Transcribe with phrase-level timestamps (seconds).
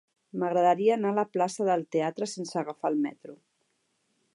[0.43, 3.39] M'agradaria anar a la plaça del Teatre sense agafar el metro.